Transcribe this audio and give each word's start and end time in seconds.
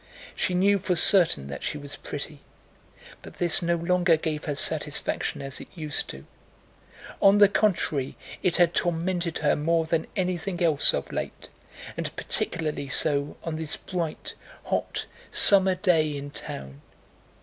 She 0.35 0.55
knew 0.55 0.79
for 0.79 0.95
certain 0.95 1.45
that 1.49 1.61
she 1.63 1.77
was 1.77 1.95
pretty, 1.95 2.39
but 3.21 3.35
this 3.35 3.61
no 3.61 3.75
longer 3.75 4.17
gave 4.17 4.45
her 4.45 4.55
satisfaction 4.55 5.43
as 5.43 5.61
it 5.61 5.67
used 5.75 6.09
to. 6.09 6.25
On 7.21 7.37
the 7.37 7.47
contrary 7.47 8.17
it 8.41 8.55
tormented 8.73 9.37
her 9.37 9.55
more 9.55 9.85
than 9.85 10.07
anything 10.15 10.59
else 10.63 10.95
of 10.95 11.11
late, 11.11 11.49
and 11.95 12.15
particularly 12.15 12.87
so 12.87 13.37
on 13.43 13.57
this 13.57 13.75
bright, 13.77 14.33
hot 14.63 15.05
summer 15.29 15.75
day 15.75 16.17
in 16.17 16.31
town. 16.31 16.81